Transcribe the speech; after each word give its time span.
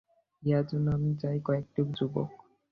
ইহার 0.43 0.65
জন্য 0.71 0.87
আমি 0.97 1.09
চাই 1.21 1.37
কয়েকটি 1.47 1.81
যুবক। 1.97 2.29